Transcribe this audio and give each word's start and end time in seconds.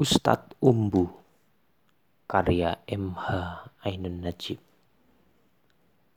Ustadz 0.00 0.56
Umbu 0.64 1.12
Karya 2.24 2.80
MH 2.88 3.28
Ainun 3.84 4.24
Najib 4.24 4.56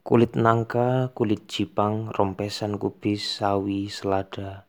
Kulit 0.07 0.39
nangka, 0.39 1.11
kulit 1.11 1.51
jipang, 1.51 2.07
rompesan 2.07 2.79
kubis, 2.79 3.43
sawi, 3.43 3.91
selada, 3.91 4.63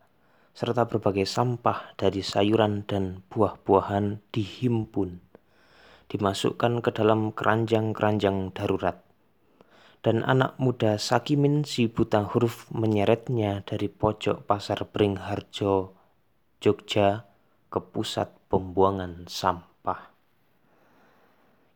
serta 0.50 0.90
berbagai 0.90 1.30
sampah 1.30 1.94
dari 1.94 2.26
sayuran 2.26 2.90
dan 2.90 3.22
buah-buahan 3.30 4.18
dihimpun, 4.34 5.22
dimasukkan 6.10 6.82
ke 6.82 6.90
dalam 6.90 7.30
keranjang-keranjang 7.30 8.50
darurat. 8.50 8.98
Dan 10.02 10.26
anak 10.26 10.58
muda 10.58 10.98
Sakimin 10.98 11.62
si 11.62 11.86
buta 11.86 12.26
huruf 12.34 12.66
menyeretnya 12.74 13.62
dari 13.62 13.86
pojok 13.86 14.42
pasar 14.42 14.82
Bringharjo, 14.90 15.94
Jogja, 16.58 17.30
ke 17.70 17.78
pusat 17.78 18.43
pembuangan 18.54 19.26
sampah. 19.26 20.14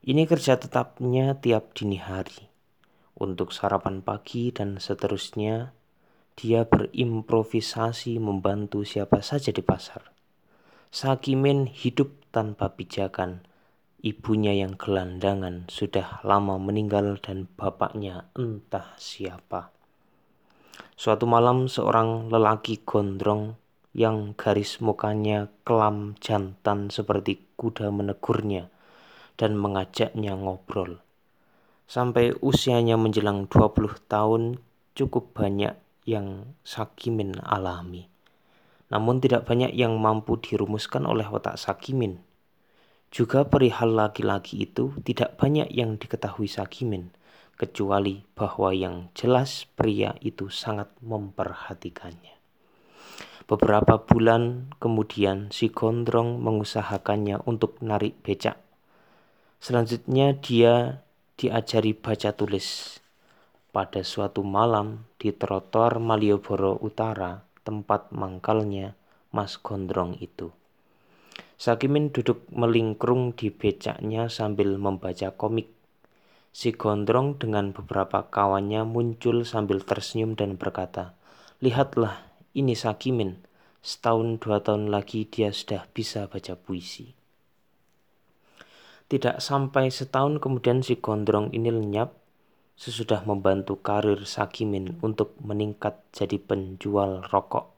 Ini 0.07 0.31
kerja 0.31 0.63
tetapnya 0.63 1.35
tiap 1.35 1.75
dini 1.75 1.99
hari. 1.99 2.47
Untuk 3.19 3.51
sarapan 3.51 3.99
pagi 3.99 4.55
dan 4.55 4.79
seterusnya, 4.79 5.75
dia 6.39 6.63
berimprovisasi 6.71 8.23
membantu 8.23 8.87
siapa 8.87 9.19
saja 9.27 9.51
di 9.51 9.59
pasar. 9.59 10.15
Sakimin 10.95 11.67
hidup 11.67 12.15
tanpa 12.31 12.79
pijakan. 12.79 13.43
Ibunya 13.99 14.55
yang 14.55 14.79
gelandangan 14.79 15.67
sudah 15.67 16.23
lama 16.23 16.63
meninggal 16.63 17.19
dan 17.19 17.51
bapaknya 17.59 18.31
entah 18.39 18.95
siapa. 18.95 19.75
Suatu 20.95 21.27
malam 21.27 21.67
seorang 21.67 22.31
lelaki 22.31 22.87
gondrong 22.87 23.59
yang 23.99 24.39
garis 24.39 24.79
mukanya 24.79 25.51
kelam 25.67 26.15
jantan 26.23 26.87
seperti 26.87 27.43
kuda 27.59 27.91
menegurnya 27.91 28.71
dan 29.35 29.59
mengajaknya 29.59 30.39
ngobrol. 30.39 31.03
Sampai 31.91 32.31
usianya 32.39 32.95
menjelang 32.95 33.51
20 33.51 33.99
tahun 34.07 34.63
cukup 34.95 35.35
banyak 35.35 35.75
yang 36.07 36.55
Sakimin 36.63 37.43
alami. 37.43 38.07
Namun 38.95 39.19
tidak 39.19 39.51
banyak 39.51 39.75
yang 39.75 39.99
mampu 39.99 40.39
dirumuskan 40.39 41.03
oleh 41.03 41.27
otak 41.27 41.59
Sakimin. 41.59 42.23
Juga 43.11 43.51
perihal 43.51 43.99
laki-laki 43.99 44.63
itu 44.63 44.95
tidak 45.03 45.35
banyak 45.43 45.75
yang 45.75 45.99
diketahui 45.99 46.47
Sakimin, 46.47 47.11
kecuali 47.59 48.23
bahwa 48.39 48.71
yang 48.71 49.11
jelas 49.19 49.67
pria 49.75 50.15
itu 50.23 50.47
sangat 50.53 50.87
memperhatikannya. 51.03 52.38
Beberapa 53.49 54.05
bulan 54.05 54.69
kemudian 54.77 55.49
si 55.49 55.73
gondrong 55.73 56.37
mengusahakannya 56.45 57.49
untuk 57.49 57.81
narik 57.81 58.21
becak. 58.21 58.61
Selanjutnya 59.57 60.37
dia 60.37 61.01
diajari 61.41 61.97
baca 61.97 62.37
tulis. 62.37 63.01
Pada 63.73 64.05
suatu 64.05 64.45
malam 64.45 65.09
di 65.17 65.33
trotoar 65.33 65.97
Malioboro 65.97 66.77
Utara, 66.77 67.41
tempat 67.65 68.13
mangkalnya 68.13 68.93
Mas 69.33 69.57
Gondrong 69.57 70.21
itu. 70.21 70.53
Sakimin 71.57 72.13
duduk 72.13 72.45
melingkrung 72.53 73.33
di 73.33 73.49
becaknya 73.49 74.29
sambil 74.29 74.77
membaca 74.77 75.33
komik. 75.33 75.73
Si 76.53 76.77
Gondrong 76.77 77.41
dengan 77.41 77.73
beberapa 77.73 78.29
kawannya 78.29 78.85
muncul 78.85 79.49
sambil 79.49 79.81
tersenyum 79.81 80.37
dan 80.37 80.61
berkata, 80.61 81.17
Lihatlah, 81.65 82.28
ini 82.59 82.75
Sakimin. 82.75 83.39
Setahun 83.79 84.43
dua 84.43 84.59
tahun 84.59 84.91
lagi 84.91 85.23
dia 85.31 85.55
sudah 85.55 85.87
bisa 85.95 86.27
baca 86.27 86.59
puisi. 86.59 87.15
Tidak 89.09 89.39
sampai 89.39 89.89
setahun 89.89 90.43
kemudian 90.43 90.83
si 90.83 90.99
gondrong 90.99 91.55
ini 91.55 91.71
lenyap 91.71 92.13
sesudah 92.75 93.23
membantu 93.25 93.79
karir 93.79 94.27
Sakimin 94.27 94.99
untuk 95.01 95.39
meningkat 95.39 96.03
jadi 96.11 96.37
penjual 96.43 97.25
rokok. 97.31 97.71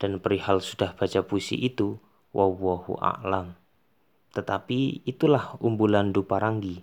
Dan 0.00 0.18
perihal 0.18 0.58
sudah 0.58 0.96
baca 0.96 1.22
puisi 1.22 1.54
itu, 1.60 2.00
wawahu 2.34 2.98
a'lam. 2.98 3.54
Tetapi 4.32 5.06
itulah 5.06 5.60
umbulan 5.62 6.10
Duparangi, 6.10 6.82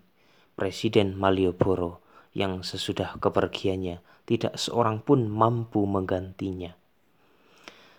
Presiden 0.56 1.18
Malioboro, 1.18 2.00
yang 2.31 2.62
sesudah 2.62 3.18
kepergiannya 3.18 4.00
tidak 4.30 4.56
seorang 4.56 5.02
pun 5.02 5.25
mampu 5.25 5.84
menggantinya 5.90 6.80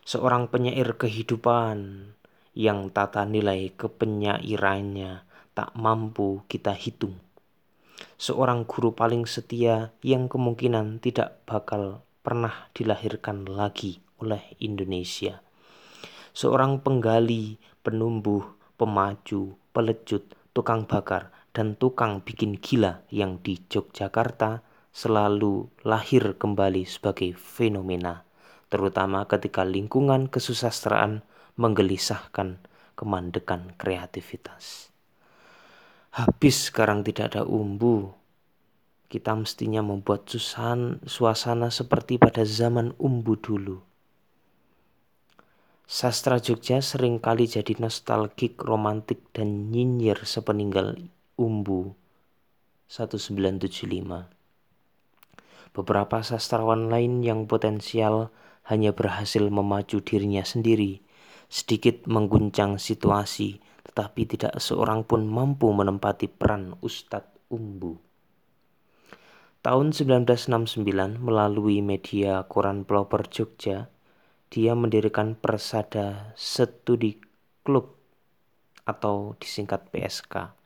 seorang 0.05 0.49
penyair 0.49 0.97
kehidupan 0.97 2.11
yang 2.57 2.91
tata 2.91 3.23
nilai 3.29 3.71
kepenyairannya 3.77 5.23
tak 5.55 5.71
mampu 5.77 6.43
kita 6.49 6.73
hitung. 6.75 7.21
Seorang 8.17 8.65
guru 8.65 8.97
paling 8.97 9.29
setia 9.29 9.93
yang 10.01 10.29
kemungkinan 10.29 11.05
tidak 11.05 11.45
bakal 11.45 12.05
pernah 12.25 12.69
dilahirkan 12.73 13.49
lagi 13.49 14.01
oleh 14.21 14.41
Indonesia. 14.61 15.41
Seorang 16.33 16.81
penggali, 16.81 17.61
penumbuh, 17.85 18.45
pemaju, 18.77 19.57
pelecut, 19.73 20.25
tukang 20.53 20.85
bakar, 20.89 21.33
dan 21.53 21.77
tukang 21.77 22.25
bikin 22.25 22.57
gila 22.61 23.05
yang 23.13 23.43
di 23.43 23.59
Yogyakarta 23.69 24.63
selalu 24.95 25.69
lahir 25.85 26.37
kembali 26.39 26.87
sebagai 26.87 27.35
fenomena 27.35 28.30
terutama 28.71 29.27
ketika 29.27 29.67
lingkungan 29.67 30.31
kesusastraan 30.31 31.27
menggelisahkan 31.59 32.63
kemandekan 32.95 33.75
kreativitas. 33.77 34.95
Habis 36.15 36.71
sekarang 36.71 37.03
tidak 37.03 37.35
ada 37.35 37.43
umbu, 37.47 38.15
kita 39.11 39.35
mestinya 39.35 39.83
membuat 39.83 40.31
susan, 40.31 41.03
suasana 41.03 41.69
seperti 41.75 42.17
pada 42.17 42.47
zaman 42.47 42.95
umbu 42.97 43.35
dulu. 43.35 43.83
Sastra 45.91 46.39
Jogja 46.39 46.79
sering 46.79 47.19
kali 47.19 47.51
jadi 47.51 47.75
nostalgik, 47.83 48.63
romantik, 48.63 49.27
dan 49.35 49.75
nyinyir 49.75 50.23
sepeninggal 50.23 50.95
umbu 51.35 51.99
1975. 52.87 54.31
Beberapa 55.75 56.23
sastrawan 56.23 56.87
lain 56.87 57.27
yang 57.27 57.51
potensial 57.51 58.31
hanya 58.71 58.95
berhasil 58.95 59.43
memacu 59.51 59.99
dirinya 60.01 60.47
sendiri, 60.47 61.03
sedikit 61.51 62.07
mengguncang 62.07 62.79
situasi, 62.79 63.59
tetapi 63.83 64.23
tidak 64.31 64.55
seorang 64.63 65.03
pun 65.03 65.27
mampu 65.27 65.75
menempati 65.75 66.31
peran 66.31 66.79
Ustadz 66.79 67.51
Umbu. 67.51 67.99
Tahun 69.61 69.93
1969 69.93 71.21
melalui 71.21 71.85
media 71.85 72.47
Koran 72.49 72.89
Pelopor 72.89 73.29
Jogja, 73.29 73.93
dia 74.49 74.73
mendirikan 74.73 75.37
Persada 75.37 76.33
Studi 76.33 77.21
Club 77.61 77.93
atau 78.89 79.37
disingkat 79.37 79.93
PSK. 79.93 80.57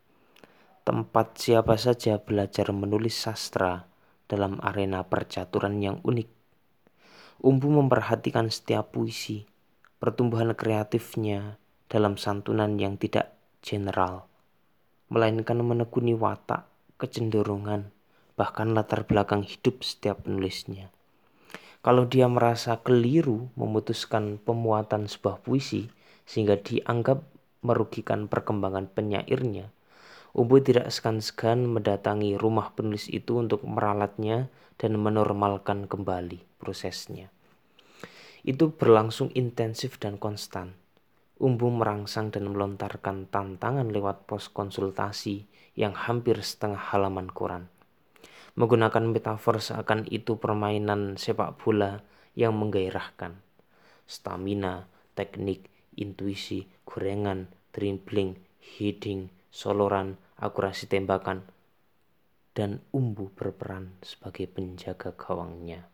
Tempat 0.84 1.26
siapa 1.40 1.74
saja 1.80 2.20
belajar 2.20 2.70
menulis 2.70 3.16
sastra 3.16 3.88
dalam 4.28 4.60
arena 4.60 5.02
percaturan 5.02 5.80
yang 5.80 5.98
unik 6.04 6.28
Umbu 7.44 7.68
memperhatikan 7.68 8.48
setiap 8.48 8.96
puisi, 8.96 9.44
pertumbuhan 10.00 10.56
kreatifnya 10.56 11.60
dalam 11.92 12.16
santunan 12.16 12.80
yang 12.80 12.96
tidak 12.96 13.36
general, 13.60 14.24
melainkan 15.12 15.60
menekuni 15.60 16.16
watak, 16.16 16.64
kecenderungan, 16.96 17.92
bahkan 18.32 18.72
latar 18.72 19.04
belakang 19.04 19.44
hidup 19.44 19.84
setiap 19.84 20.24
penulisnya. 20.24 20.88
Kalau 21.84 22.08
dia 22.08 22.32
merasa 22.32 22.80
keliru 22.80 23.52
memutuskan 23.60 24.40
pemuatan 24.40 25.04
sebuah 25.04 25.44
puisi 25.44 25.92
sehingga 26.24 26.56
dianggap 26.56 27.20
merugikan 27.60 28.24
perkembangan 28.24 28.88
penyairnya, 28.88 29.68
Umbu 30.32 30.64
tidak 30.64 30.88
segan-segan 30.88 31.68
mendatangi 31.68 32.40
rumah 32.40 32.72
penulis 32.72 33.06
itu 33.12 33.36
untuk 33.36 33.62
meralatnya 33.68 34.48
dan 34.80 34.96
menormalkan 34.96 35.86
kembali 35.86 36.42
prosesnya. 36.58 37.30
Itu 38.44 38.76
berlangsung 38.76 39.32
intensif 39.32 39.96
dan 39.96 40.20
konstan. 40.20 40.76
Umbu 41.40 41.72
merangsang 41.72 42.28
dan 42.28 42.52
melontarkan 42.52 43.26
tantangan 43.32 43.88
lewat 43.88 44.28
pos 44.28 44.52
konsultasi 44.52 45.48
yang 45.74 45.96
hampir 45.96 46.38
setengah 46.44 46.92
halaman 46.92 47.32
koran. 47.32 47.72
Menggunakan 48.54 49.10
metafor 49.10 49.58
seakan 49.58 50.06
itu 50.12 50.36
permainan 50.36 51.16
sepak 51.16 51.56
bola 51.58 52.04
yang 52.36 52.54
menggairahkan. 52.54 53.34
Stamina, 54.04 54.86
teknik, 55.16 55.66
intuisi, 55.96 56.68
gorengan, 56.84 57.48
dribbling, 57.72 58.38
heading, 58.60 59.32
soloran, 59.48 60.20
akurasi 60.36 60.86
tembakan, 60.86 61.48
dan 62.52 62.84
umbu 62.92 63.32
berperan 63.32 63.96
sebagai 64.04 64.46
penjaga 64.46 65.16
gawangnya. 65.16 65.93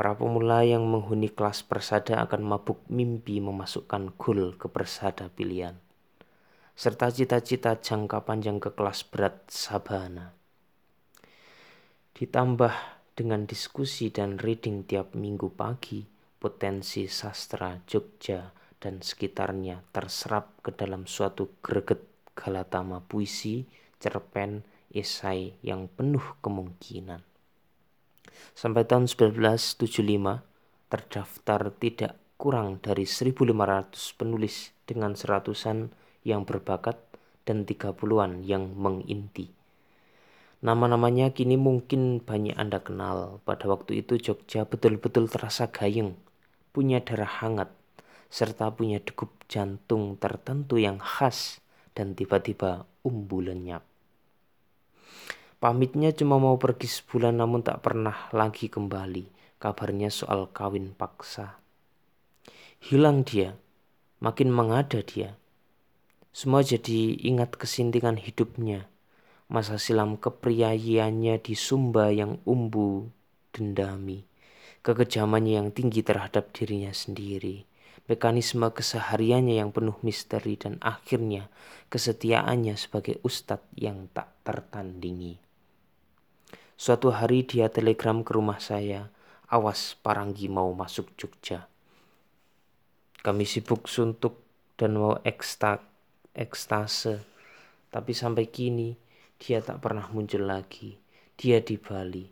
Para 0.00 0.16
pemula 0.16 0.64
yang 0.64 0.88
menghuni 0.88 1.28
kelas 1.28 1.60
persada 1.60 2.24
akan 2.24 2.40
mabuk 2.40 2.88
mimpi 2.88 3.36
memasukkan 3.36 4.16
gol 4.16 4.56
ke 4.56 4.64
persada 4.72 5.28
pilihan. 5.28 5.76
serta 6.72 7.12
cita-cita 7.12 7.76
jangka 7.76 8.24
panjang 8.24 8.56
ke 8.56 8.72
kelas 8.72 9.04
berat 9.04 9.44
Sabana. 9.52 10.32
Ditambah 12.16 12.72
dengan 13.12 13.44
diskusi 13.44 14.08
dan 14.08 14.40
reading 14.40 14.88
tiap 14.88 15.12
minggu 15.12 15.52
pagi, 15.52 16.08
potensi 16.40 17.04
sastra 17.04 17.76
Jogja 17.84 18.48
dan 18.80 19.04
sekitarnya 19.04 19.84
terserap 19.92 20.64
ke 20.64 20.72
dalam 20.72 21.04
suatu 21.04 21.60
greget 21.60 22.32
galatama 22.32 23.04
puisi, 23.04 23.68
cerpen, 24.00 24.64
esai 24.96 25.60
yang 25.60 25.92
penuh 25.92 26.40
kemungkinan. 26.40 27.29
Sampai 28.54 28.84
tahun 28.84 29.06
1975, 29.06 30.42
terdaftar 30.90 31.60
tidak 31.76 32.18
kurang 32.40 32.80
dari 32.80 33.04
1.500 33.04 33.36
penulis 34.16 34.72
dengan 34.88 35.12
seratusan 35.12 35.92
yang 36.24 36.48
berbakat 36.48 36.96
dan 37.44 37.68
30-an 37.68 38.44
yang 38.44 38.72
menginti. 38.76 39.52
Nama-namanya 40.60 41.32
kini 41.32 41.56
mungkin 41.56 42.20
banyak 42.20 42.52
Anda 42.52 42.84
kenal. 42.84 43.40
Pada 43.48 43.64
waktu 43.64 44.04
itu 44.04 44.20
Jogja 44.20 44.68
betul-betul 44.68 45.32
terasa 45.32 45.72
gayeng, 45.72 46.20
punya 46.76 47.00
darah 47.00 47.40
hangat, 47.40 47.72
serta 48.28 48.68
punya 48.68 49.00
degup 49.00 49.32
jantung 49.48 50.20
tertentu 50.20 50.76
yang 50.76 51.00
khas 51.00 51.64
dan 51.96 52.12
tiba-tiba 52.12 52.84
umbu 53.02 53.40
lenyap. 53.40 53.89
Pamitnya 55.60 56.08
cuma 56.16 56.40
mau 56.40 56.56
pergi 56.56 56.88
sebulan 56.88 57.36
namun 57.36 57.60
tak 57.60 57.84
pernah 57.84 58.32
lagi 58.32 58.72
kembali. 58.72 59.28
Kabarnya 59.60 60.08
soal 60.08 60.48
kawin 60.48 60.96
paksa. 60.96 61.60
Hilang 62.80 63.28
dia, 63.28 63.52
makin 64.24 64.48
mengada 64.48 65.04
dia. 65.04 65.36
Semua 66.32 66.64
jadi 66.64 67.12
ingat 67.28 67.60
kesintingan 67.60 68.16
hidupnya. 68.16 68.88
Masa 69.52 69.76
silam 69.76 70.16
kepriayiannya 70.16 71.36
di 71.44 71.52
Sumba 71.52 72.08
yang 72.08 72.40
umbu 72.48 73.12
dendami. 73.52 74.24
Kekejamannya 74.80 75.60
yang 75.60 75.68
tinggi 75.76 76.00
terhadap 76.00 76.56
dirinya 76.56 76.96
sendiri 76.96 77.68
mekanisme 78.10 78.66
kesehariannya 78.74 79.62
yang 79.62 79.70
penuh 79.70 79.94
misteri 80.02 80.58
dan 80.58 80.82
akhirnya 80.82 81.46
kesetiaannya 81.94 82.74
sebagai 82.74 83.22
ustadz 83.22 83.70
yang 83.78 84.10
tak 84.10 84.34
tertandingi. 84.42 85.49
Suatu 86.80 87.12
hari 87.12 87.44
dia 87.44 87.68
telegram 87.68 88.24
ke 88.24 88.32
rumah 88.32 88.56
saya, 88.56 89.12
awas 89.52 90.00
Paranggi 90.00 90.48
mau 90.48 90.72
masuk 90.72 91.12
Jogja. 91.12 91.68
Kami 93.20 93.44
sibuk 93.44 93.84
suntuk 93.84 94.40
dan 94.80 94.96
mau 94.96 95.20
ekstak, 95.20 95.84
ekstase, 96.32 97.20
tapi 97.92 98.16
sampai 98.16 98.48
kini 98.48 98.96
dia 99.36 99.60
tak 99.60 99.84
pernah 99.84 100.08
muncul 100.08 100.48
lagi. 100.48 100.96
Dia 101.36 101.60
di 101.60 101.76
Bali, 101.76 102.24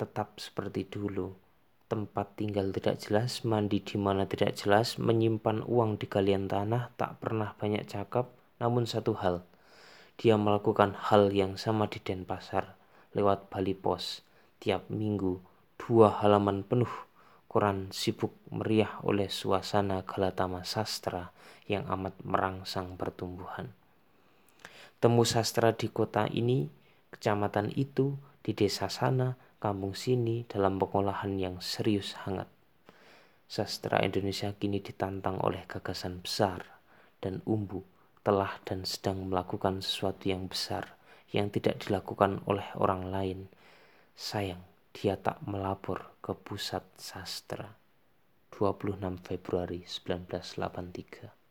tetap 0.00 0.40
seperti 0.40 0.88
dulu. 0.88 1.36
Tempat 1.84 2.40
tinggal 2.40 2.72
tidak 2.72 3.04
jelas, 3.04 3.44
mandi 3.44 3.84
di 3.84 4.00
mana 4.00 4.24
tidak 4.24 4.56
jelas, 4.56 4.96
menyimpan 4.96 5.60
uang 5.60 6.00
di 6.00 6.08
galian 6.08 6.48
tanah, 6.48 6.88
tak 6.96 7.20
pernah 7.20 7.52
banyak 7.52 7.84
cakap, 7.84 8.32
namun 8.56 8.88
satu 8.88 9.12
hal, 9.20 9.44
dia 10.16 10.40
melakukan 10.40 10.96
hal 10.96 11.28
yang 11.36 11.60
sama 11.60 11.84
di 11.84 12.00
Denpasar 12.00 12.80
lewat 13.14 13.48
Bali 13.48 13.72
Pos 13.72 14.20
tiap 14.58 14.90
minggu 14.90 15.38
dua 15.78 16.22
halaman 16.22 16.66
penuh 16.66 16.90
koran 17.54 17.94
sibuk 17.94 18.34
meriah 18.50 18.98
oleh 19.06 19.30
suasana 19.30 20.02
Galatama 20.02 20.66
sastra 20.66 21.30
yang 21.70 21.86
amat 21.86 22.18
merangsang 22.26 22.98
pertumbuhan. 22.98 23.70
Temu 24.98 25.22
sastra 25.22 25.70
di 25.70 25.86
kota 25.86 26.26
ini, 26.26 26.66
kecamatan 27.14 27.70
itu, 27.78 28.18
di 28.42 28.58
desa 28.58 28.90
sana, 28.90 29.38
kampung 29.62 29.94
sini 29.94 30.42
dalam 30.50 30.82
pengolahan 30.82 31.38
yang 31.38 31.56
serius 31.62 32.18
hangat. 32.26 32.50
Sastra 33.46 34.02
Indonesia 34.02 34.50
kini 34.56 34.82
ditantang 34.82 35.38
oleh 35.38 35.62
gagasan 35.68 36.24
besar 36.24 36.64
dan 37.22 37.38
umbu 37.46 37.86
telah 38.24 38.56
dan 38.66 38.82
sedang 38.88 39.28
melakukan 39.28 39.78
sesuatu 39.84 40.26
yang 40.26 40.48
besar 40.48 40.96
yang 41.30 41.48
tidak 41.48 41.80
dilakukan 41.86 42.42
oleh 42.50 42.66
orang 42.76 43.08
lain. 43.08 43.40
Sayang, 44.12 44.60
dia 44.92 45.14
tak 45.16 45.40
melapor 45.46 46.18
ke 46.18 46.34
pusat 46.34 46.84
sastra. 46.98 47.78
26 48.54 49.18
Februari 49.26 49.82
1983 49.82 51.43